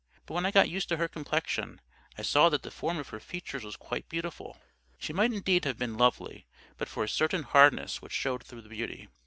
But 0.25 0.33
when 0.33 0.47
I 0.47 0.49
got 0.49 0.67
used 0.67 0.89
to 0.89 0.97
her 0.97 1.07
complexion, 1.07 1.79
I 2.17 2.23
saw 2.23 2.49
that 2.49 2.63
the 2.63 2.71
form 2.71 2.97
of 2.97 3.09
her 3.09 3.19
features 3.19 3.63
was 3.63 3.75
quite 3.75 4.09
beautiful. 4.09 4.57
She 4.97 5.13
might 5.13 5.31
indeed 5.31 5.63
have 5.65 5.77
been 5.77 5.95
LOVELY 5.95 6.47
but 6.75 6.89
for 6.89 7.03
a 7.03 7.07
certain 7.07 7.43
hardness 7.43 8.01
which 8.01 8.11
showed 8.11 8.43
through 8.43 8.63
the 8.63 8.69
beauty. 8.69 9.09